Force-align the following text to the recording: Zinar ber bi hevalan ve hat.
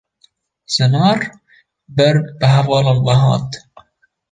Zinar 0.73 1.21
ber 1.95 2.15
bi 2.39 2.45
hevalan 2.55 2.99
ve 3.05 3.13
hat. 3.21 3.51